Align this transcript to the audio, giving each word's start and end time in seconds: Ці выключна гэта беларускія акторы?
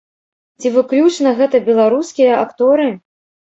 Ці 0.61 0.71
выключна 0.77 1.35
гэта 1.43 1.63
беларускія 1.69 2.35
акторы? 2.43 2.93